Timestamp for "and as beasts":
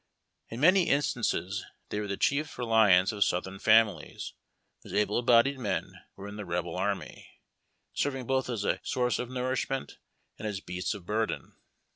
10.39-10.95